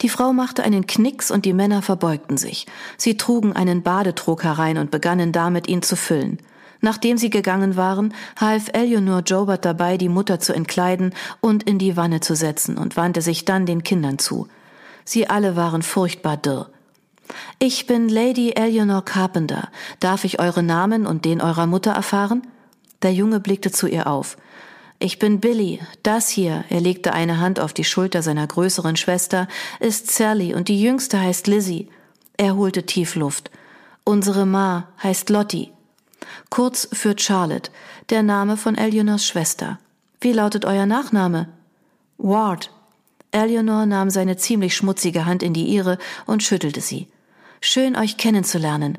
Die 0.00 0.08
Frau 0.08 0.32
machte 0.32 0.64
einen 0.64 0.86
Knicks 0.86 1.30
und 1.30 1.44
die 1.44 1.52
Männer 1.52 1.82
verbeugten 1.82 2.36
sich. 2.36 2.66
Sie 2.96 3.16
trugen 3.16 3.52
einen 3.52 3.82
Badetrog 3.82 4.44
herein 4.44 4.78
und 4.78 4.90
begannen 4.90 5.32
damit, 5.32 5.68
ihn 5.68 5.82
zu 5.82 5.96
füllen. 5.96 6.38
Nachdem 6.80 7.16
sie 7.16 7.30
gegangen 7.30 7.76
waren, 7.76 8.12
half 8.38 8.68
Eleanor 8.72 9.20
Jobert 9.20 9.64
dabei, 9.64 9.96
die 9.96 10.10
Mutter 10.10 10.40
zu 10.40 10.52
entkleiden 10.52 11.14
und 11.40 11.62
in 11.62 11.78
die 11.78 11.96
Wanne 11.96 12.20
zu 12.20 12.34
setzen 12.36 12.76
und 12.76 12.96
wandte 12.96 13.22
sich 13.22 13.44
dann 13.44 13.64
den 13.64 13.82
Kindern 13.82 14.18
zu. 14.18 14.48
Sie 15.04 15.28
alle 15.28 15.56
waren 15.56 15.82
furchtbar 15.82 16.36
dürr. 16.36 16.68
Ich 17.58 17.86
bin 17.86 18.08
Lady 18.08 18.50
Eleanor 18.50 19.04
Carpenter. 19.04 19.70
Darf 20.00 20.24
ich 20.24 20.40
eure 20.40 20.62
Namen 20.62 21.06
und 21.06 21.24
den 21.24 21.40
eurer 21.40 21.66
Mutter 21.66 21.92
erfahren? 21.92 22.42
Der 23.02 23.12
Junge 23.12 23.40
blickte 23.40 23.70
zu 23.70 23.86
ihr 23.86 24.06
auf. 24.06 24.36
Ich 25.04 25.18
bin 25.18 25.38
Billy. 25.38 25.80
Das 26.02 26.30
hier, 26.30 26.64
er 26.70 26.80
legte 26.80 27.12
eine 27.12 27.38
Hand 27.38 27.60
auf 27.60 27.74
die 27.74 27.84
Schulter 27.84 28.22
seiner 28.22 28.46
größeren 28.46 28.96
Schwester, 28.96 29.48
ist 29.78 30.10
Sally 30.10 30.54
und 30.54 30.68
die 30.68 30.80
jüngste 30.80 31.20
heißt 31.20 31.46
Lizzie. 31.46 31.90
Er 32.38 32.56
holte 32.56 32.86
tief 32.86 33.14
Luft. 33.14 33.50
Unsere 34.04 34.46
Ma 34.46 34.88
heißt 35.02 35.28
Lottie. 35.28 35.72
Kurz 36.48 36.88
für 36.90 37.14
Charlotte, 37.18 37.70
der 38.08 38.22
Name 38.22 38.56
von 38.56 38.78
Eleanors 38.78 39.26
Schwester. 39.26 39.78
Wie 40.22 40.32
lautet 40.32 40.64
euer 40.64 40.86
Nachname? 40.86 41.50
Ward. 42.16 42.70
Eleanor 43.30 43.84
nahm 43.84 44.08
seine 44.08 44.38
ziemlich 44.38 44.74
schmutzige 44.74 45.26
Hand 45.26 45.42
in 45.42 45.52
die 45.52 45.66
ihre 45.66 45.98
und 46.24 46.42
schüttelte 46.42 46.80
sie. 46.80 47.08
Schön 47.60 47.94
euch 47.94 48.16
kennenzulernen. 48.16 48.96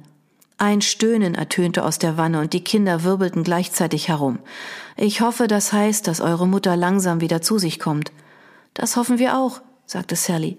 Ein 0.57 0.81
Stöhnen 0.81 1.35
ertönte 1.35 1.83
aus 1.83 1.99
der 1.99 2.17
Wanne 2.17 2.39
und 2.39 2.53
die 2.53 2.63
Kinder 2.63 3.03
wirbelten 3.03 3.43
gleichzeitig 3.43 4.07
herum. 4.07 4.39
Ich 4.95 5.19
hoffe, 5.19 5.47
das 5.47 5.73
heißt, 5.73 6.07
dass 6.07 6.21
eure 6.21 6.47
Mutter 6.47 6.77
langsam 6.77 7.19
wieder 7.19 7.41
zu 7.41 7.57
sich 7.57 7.79
kommt. 7.79 8.13
Das 8.73 8.95
hoffen 8.95 9.19
wir 9.19 9.37
auch, 9.37 9.61
sagte 9.85 10.15
Sally. 10.15 10.57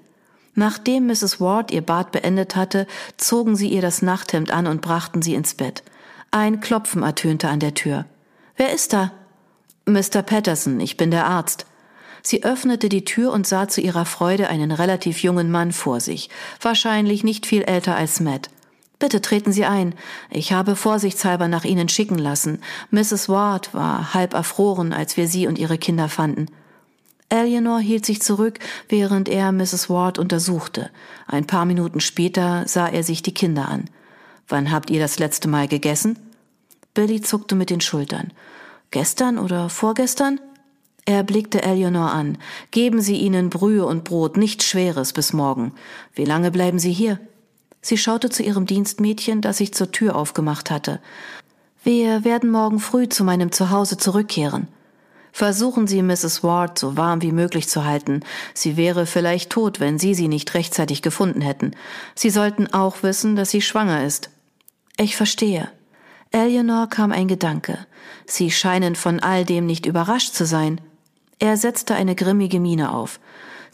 Nachdem 0.55 1.07
Mrs. 1.07 1.41
Ward 1.41 1.71
ihr 1.71 1.83
Bad 1.83 2.12
beendet 2.12 2.57
hatte, 2.57 2.87
zogen 3.17 3.57
sie 3.57 3.69
ihr 3.69 3.83
das 3.83 4.03
Nachthemd 4.03 4.50
an 4.50 4.67
und 4.67 4.83
brachten 4.83 5.23
sie 5.23 5.35
ins 5.35 5.55
Bett. 5.55 5.83
Ein 6.31 6.61
Klopfen 6.61 7.03
ertönte 7.03 7.49
an 7.49 7.61
der 7.61 7.75
Tür. 7.75 8.05
Wer 8.57 8.73
ist 8.73 8.93
da? 8.93 9.12
Mr. 9.87 10.23
Patterson, 10.23 10.81
ich 10.81 10.97
bin 10.97 11.11
der 11.11 11.26
Arzt. 11.26 11.67
Sie 12.23 12.43
öffnete 12.43 12.88
die 12.88 13.05
Tür 13.05 13.33
und 13.33 13.47
sah 13.47 13.69
zu 13.69 13.81
ihrer 13.81 14.05
Freude 14.05 14.49
einen 14.49 14.73
relativ 14.73 15.23
jungen 15.23 15.50
Mann 15.50 15.73
vor 15.73 16.00
sich, 16.00 16.29
wahrscheinlich 16.61 17.23
nicht 17.23 17.47
viel 17.47 17.62
älter 17.62 17.95
als 17.95 18.21
Matt. 18.21 18.50
Bitte 18.99 19.21
treten 19.21 19.53
Sie 19.53 19.65
ein. 19.65 19.95
Ich 20.31 20.53
habe 20.53 20.75
vorsichtshalber 20.75 21.49
nach 21.49 21.65
Ihnen 21.65 21.88
schicken 21.88 22.19
lassen. 22.19 22.61
Mrs. 22.91 23.29
Ward 23.29 23.75
war 23.75 24.15
halb 24.15 24.33
erfroren, 24.33 24.93
als 24.93 25.17
wir 25.17 25.29
sie 25.29 25.47
und 25.47 25.59
ihre 25.59 25.76
Kinder 25.76 26.09
fanden. 26.09 26.47
Eleanor 27.29 27.81
hielt 27.81 28.07
sich 28.07 28.23
zurück, 28.23 28.59
während 28.88 29.29
er 29.29 29.53
Mrs. 29.53 29.91
Ward 29.91 30.19
untersuchte. 30.19 30.91
Ein 31.26 31.47
paar 31.47 31.67
Minuten 31.67 32.00
später 32.00 32.65
sah 32.67 32.87
er 32.87 33.03
sich 33.03 33.21
die 33.21 33.35
Kinder 33.35 33.69
an. 33.69 33.91
Wann 34.49 34.71
habt 34.71 34.91
ihr 34.91 35.00
das 35.00 35.19
letzte 35.19 35.49
Mal 35.49 35.67
gegessen? 35.69 36.19
Billy 36.95 37.21
zuckte 37.21 37.57
mit 37.57 37.69
den 37.69 37.81
Schultern. 37.81 38.33
Gestern 38.93 39.38
oder 39.38 39.69
vorgestern? 39.69 40.41
Er 41.05 41.23
blickte 41.23 41.62
Eleanor 41.62 42.12
an. 42.12 42.38
Geben 42.71 43.00
Sie 43.00 43.17
ihnen 43.17 43.50
Brühe 43.50 43.85
und 43.85 44.05
Brot, 44.05 44.37
nichts 44.37 44.65
Schweres 44.65 45.12
bis 45.12 45.33
morgen. 45.33 45.73
Wie 46.15 46.25
lange 46.25 46.50
bleiben 46.50 46.79
Sie 46.79 46.93
hier? 46.93 47.21
Sie 47.87 47.97
schaute 47.97 48.31
zu 48.31 48.43
ihrem 48.43 48.66
Dienstmädchen, 48.66 49.40
das 49.40 49.59
sich 49.59 49.73
zur 49.73 49.93
Tür 49.93 50.16
aufgemacht 50.16 50.73
hatte. 50.73 50.99
Wir 51.85 52.25
werden 52.25 52.50
morgen 52.50 52.81
früh 52.81 53.09
zu 53.09 53.23
meinem 53.23 53.52
Zuhause 53.52 53.97
zurückkehren. 53.97 54.66
Versuchen 55.31 55.87
Sie, 55.87 56.02
Mrs. 56.02 56.43
Ward 56.43 56.81
so 56.81 56.97
warm 56.97 57.23
wie 57.23 57.31
möglich 57.31 57.69
zu 57.69 57.85
halten. 57.85 58.25
Sie 58.55 58.76
wäre 58.76 59.07
vielleicht 59.07 59.50
tot, 59.50 59.78
wenn 59.78 60.00
Sie 60.00 60.14
sie 60.14 60.26
nicht 60.26 60.52
rechtzeitig 60.55 61.00
gefunden 61.00 61.40
hätten. 61.40 61.76
Sie 62.16 62.31
sollten 62.31 62.66
auch 62.73 63.05
wissen, 63.05 63.37
dass 63.37 63.50
sie 63.50 63.62
schwanger 63.62 64.05
ist. 64.05 64.31
Ich 64.97 65.14
verstehe. 65.14 65.71
Eleanor 66.33 66.88
kam 66.88 67.12
ein 67.12 67.28
Gedanke. 67.28 67.87
Sie 68.26 68.50
scheinen 68.50 68.97
von 68.97 69.21
all 69.21 69.45
dem 69.45 69.64
nicht 69.64 69.87
überrascht 69.87 70.35
zu 70.35 70.45
sein. 70.45 70.81
Er 71.38 71.57
setzte 71.57 71.95
eine 71.95 72.16
grimmige 72.16 72.59
Miene 72.59 72.93
auf. 72.93 73.21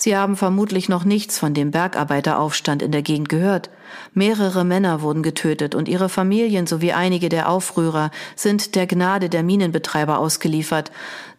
Sie 0.02 0.16
haben 0.16 0.34
vermutlich 0.34 0.88
noch 0.88 1.04
nichts 1.04 1.38
von 1.38 1.54
dem 1.54 1.70
Bergarbeiteraufstand 1.70 2.82
in 2.82 2.90
der 2.90 3.02
Gegend 3.02 3.28
gehört. 3.28 3.70
Mehrere 4.14 4.64
Männer 4.64 5.00
wurden 5.00 5.22
getötet 5.22 5.76
und 5.76 5.88
ihre 5.88 6.08
Familien 6.08 6.66
sowie 6.66 6.90
einige 6.90 7.28
der 7.28 7.48
Aufrührer 7.48 8.10
sind 8.34 8.74
der 8.74 8.88
Gnade 8.88 9.28
der 9.28 9.44
Minenbetreiber 9.44 10.18
ausgeliefert. 10.18 10.90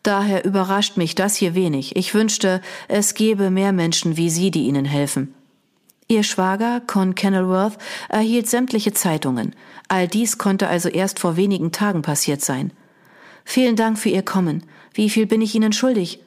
Daher 0.02 0.46
überrascht 0.46 0.96
mich 0.96 1.14
das 1.14 1.36
hier 1.36 1.56
wenig. 1.56 1.98
Ich 1.98 2.14
wünschte, 2.14 2.62
es 2.88 3.16
gäbe 3.16 3.50
mehr 3.50 3.74
Menschen 3.74 4.16
wie 4.16 4.30
Sie, 4.30 4.50
die 4.50 4.64
ihnen 4.68 4.86
helfen. 4.86 5.34
Ihr 6.08 6.24
Schwager, 6.24 6.82
Con 6.88 7.16
Kenilworth, 7.16 7.78
erhielt 8.08 8.48
sämtliche 8.48 8.94
Zeitungen. 8.94 9.58
All 9.90 10.08
dies 10.08 10.38
konnte 10.38 10.70
also 10.70 10.88
erst 10.88 11.20
vor 11.20 11.36
wenigen 11.36 11.74
Tagen 11.74 12.02
passiert 12.02 12.40
sein. 12.40 12.72
Vielen 13.44 13.76
Dank 13.76 14.00
für 14.00 14.08
Ihr 14.08 14.24
Kommen. 14.24 14.64
Wie 14.94 15.10
viel 15.10 15.26
bin 15.26 15.42
ich 15.42 15.54
Ihnen 15.54 15.74
schuldig? 15.74 16.22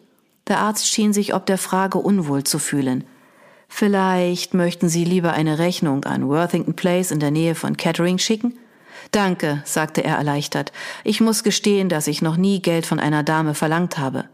Der 0.49 0.59
Arzt 0.59 0.89
schien 0.89 1.13
sich 1.13 1.35
ob 1.35 1.47
der 1.47 1.59
Frage 1.59 1.99
unwohl 1.99 2.45
zu 2.45 2.59
fühlen. 2.59 3.05
Vielleicht 3.69 4.55
möchten 4.55 4.89
Sie 4.89 5.05
lieber 5.05 5.33
eine 5.33 5.59
Rechnung 5.59 6.05
an 6.05 6.29
Worthington 6.29 6.75
Place 6.75 7.11
in 7.11 7.19
der 7.19 7.33
Nähe 7.33 7.55
von 7.55 7.77
Kettering 7.77 8.19
schicken? 8.19 8.57
Danke, 9.11 9.63
sagte 9.65 10.05
er 10.05 10.17
erleichtert. 10.17 10.73
Ich 11.05 11.21
muss 11.21 11.43
gestehen, 11.43 11.89
dass 11.89 12.07
ich 12.07 12.23
noch 12.23 12.37
nie 12.37 12.61
Geld 12.61 12.87
von 12.87 13.01
einer 13.01 13.23
Dame 13.23 13.55
verlangt 13.55 13.99
habe. 13.99 14.25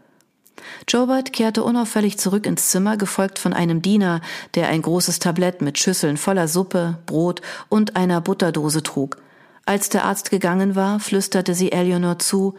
Jobert 0.87 1.33
kehrte 1.33 1.63
unauffällig 1.63 2.17
zurück 2.17 2.45
ins 2.45 2.69
Zimmer, 2.69 2.97
gefolgt 2.97 3.39
von 3.39 3.53
einem 3.53 3.81
Diener, 3.81 4.21
der 4.55 4.69
ein 4.69 4.81
großes 4.81 5.19
Tablett 5.19 5.61
mit 5.61 5.79
Schüsseln 5.79 6.17
voller 6.17 6.47
Suppe, 6.47 6.99
Brot 7.05 7.41
und 7.69 7.95
einer 7.95 8.21
Butterdose 8.21 8.83
trug. 8.83 9.17
Als 9.65 9.89
der 9.89 10.05
Arzt 10.05 10.29
gegangen 10.29 10.75
war, 10.75 10.99
flüsterte 10.99 11.55
sie 11.55 11.71
Eleanor 11.71 12.19
zu, 12.19 12.55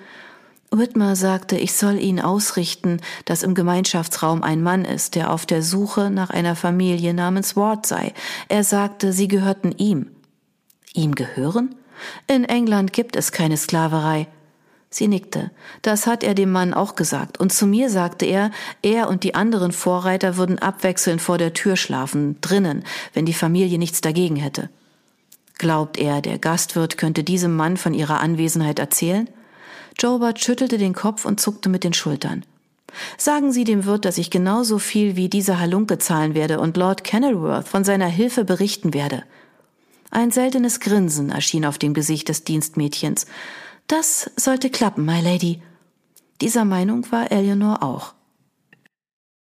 Whitmer 0.78 1.16
sagte, 1.16 1.56
ich 1.56 1.74
soll 1.74 1.98
ihn 1.98 2.20
ausrichten, 2.20 3.00
dass 3.24 3.42
im 3.42 3.54
Gemeinschaftsraum 3.54 4.42
ein 4.42 4.62
Mann 4.62 4.84
ist, 4.84 5.14
der 5.14 5.32
auf 5.32 5.46
der 5.46 5.62
Suche 5.62 6.10
nach 6.10 6.30
einer 6.30 6.56
Familie 6.56 7.14
namens 7.14 7.56
Ward 7.56 7.86
sei. 7.86 8.12
Er 8.48 8.64
sagte, 8.64 9.12
sie 9.12 9.28
gehörten 9.28 9.72
ihm. 9.72 10.10
Ihm 10.92 11.14
gehören? 11.14 11.74
In 12.26 12.44
England 12.44 12.92
gibt 12.92 13.16
es 13.16 13.32
keine 13.32 13.56
Sklaverei. 13.56 14.26
Sie 14.90 15.08
nickte. 15.08 15.50
Das 15.82 16.06
hat 16.06 16.22
er 16.22 16.34
dem 16.34 16.52
Mann 16.52 16.72
auch 16.72 16.94
gesagt. 16.94 17.40
Und 17.40 17.52
zu 17.52 17.66
mir 17.66 17.90
sagte 17.90 18.26
er, 18.26 18.52
er 18.80 19.08
und 19.08 19.24
die 19.24 19.34
anderen 19.34 19.72
Vorreiter 19.72 20.36
würden 20.36 20.60
abwechselnd 20.60 21.20
vor 21.20 21.36
der 21.36 21.52
Tür 21.52 21.76
schlafen, 21.76 22.40
drinnen, 22.40 22.84
wenn 23.12 23.26
die 23.26 23.34
Familie 23.34 23.78
nichts 23.78 24.02
dagegen 24.02 24.36
hätte. 24.36 24.70
Glaubt 25.58 25.98
er, 25.98 26.20
der 26.20 26.38
Gastwirt 26.38 26.96
könnte 26.96 27.24
diesem 27.24 27.56
Mann 27.56 27.76
von 27.76 27.92
ihrer 27.92 28.20
Anwesenheit 28.20 28.78
erzählen? 28.78 29.28
Jobert 29.98 30.40
schüttelte 30.40 30.78
den 30.78 30.94
Kopf 30.94 31.24
und 31.24 31.40
zuckte 31.40 31.68
mit 31.68 31.84
den 31.84 31.92
Schultern. 31.92 32.44
Sagen 33.18 33.52
Sie 33.52 33.64
dem 33.64 33.84
Wirt, 33.84 34.04
dass 34.04 34.18
ich 34.18 34.30
genauso 34.30 34.78
viel 34.78 35.16
wie 35.16 35.28
dieser 35.28 35.58
Halunke 35.58 35.98
zahlen 35.98 36.34
werde 36.34 36.60
und 36.60 36.76
Lord 36.76 37.04
Kenilworth 37.04 37.68
von 37.68 37.84
seiner 37.84 38.06
Hilfe 38.06 38.44
berichten 38.44 38.94
werde. 38.94 39.24
Ein 40.10 40.30
seltenes 40.30 40.78
Grinsen 40.78 41.30
erschien 41.30 41.66
auf 41.66 41.78
dem 41.78 41.92
Gesicht 41.92 42.28
des 42.28 42.44
Dienstmädchens. 42.44 43.26
Das 43.88 44.30
sollte 44.36 44.70
klappen, 44.70 45.04
my 45.04 45.20
lady. 45.20 45.60
Dieser 46.40 46.64
Meinung 46.64 47.10
war 47.10 47.32
Eleanor 47.32 47.82
auch. 47.82 48.14